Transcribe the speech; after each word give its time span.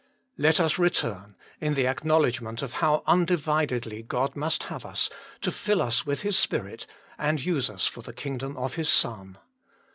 Let 0.35 0.59
us 0.59 0.79
return, 0.79 1.35
in 1.59 1.75
the 1.75 1.85
acknowledgment 1.85 2.63
of 2.63 2.73
how 2.81 3.03
undividedly 3.05 4.01
God 4.01 4.35
must 4.35 4.63
have 4.63 4.83
us, 4.83 5.11
to 5.41 5.51
fill 5.51 5.79
us 5.79 6.07
with 6.07 6.23
His 6.23 6.35
Spirit, 6.39 6.87
and 7.19 7.45
use 7.45 7.69
us 7.69 7.85
for 7.85 8.01
the 8.01 8.11
kingdom 8.11 8.57
of 8.57 8.73
His 8.73 8.89
Son. 8.89 9.37